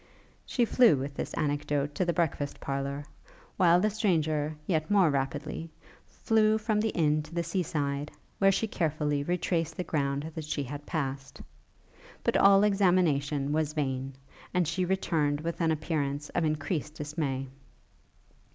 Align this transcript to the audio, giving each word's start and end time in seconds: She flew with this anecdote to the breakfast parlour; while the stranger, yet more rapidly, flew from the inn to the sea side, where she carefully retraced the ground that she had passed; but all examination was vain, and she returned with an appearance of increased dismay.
She 0.47 0.65
flew 0.65 0.97
with 0.97 1.13
this 1.13 1.31
anecdote 1.35 1.93
to 1.93 2.05
the 2.05 2.11
breakfast 2.11 2.59
parlour; 2.59 3.05
while 3.57 3.79
the 3.79 3.91
stranger, 3.91 4.55
yet 4.65 4.89
more 4.89 5.11
rapidly, 5.11 5.69
flew 6.07 6.57
from 6.57 6.79
the 6.79 6.89
inn 6.89 7.21
to 7.21 7.35
the 7.35 7.43
sea 7.43 7.61
side, 7.61 8.11
where 8.39 8.51
she 8.51 8.65
carefully 8.67 9.21
retraced 9.21 9.77
the 9.77 9.83
ground 9.83 10.31
that 10.33 10.45
she 10.45 10.63
had 10.63 10.87
passed; 10.87 11.39
but 12.23 12.35
all 12.35 12.63
examination 12.63 13.51
was 13.53 13.73
vain, 13.73 14.13
and 14.55 14.67
she 14.67 14.85
returned 14.85 15.41
with 15.41 15.61
an 15.61 15.69
appearance 15.69 16.29
of 16.29 16.45
increased 16.45 16.95
dismay. 16.95 17.47